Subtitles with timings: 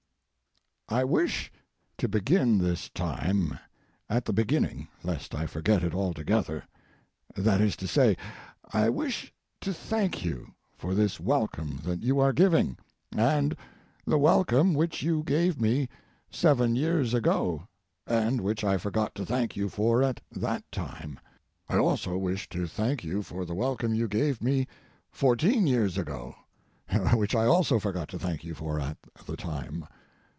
[0.93, 1.49] I wish
[1.99, 3.57] to begin this time
[4.09, 6.65] at the beginning, lest I forget it altogether;
[7.33, 8.17] that is to say,
[8.73, 12.77] I wish to thank you for this welcome that you are giving,
[13.15, 13.55] and
[14.05, 15.87] the welcome which you gave me
[16.29, 17.69] seven years ago,
[18.05, 21.21] and which I forgot to thank you for at that time.
[21.69, 24.67] I also wish to thank you for the welcome you gave me
[25.09, 26.35] fourteen years ago,
[27.13, 29.87] which I also forgot to thank you for at the time.